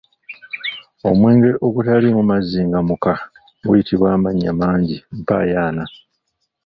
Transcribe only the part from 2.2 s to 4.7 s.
mazzi nga muka guyitibwa amannya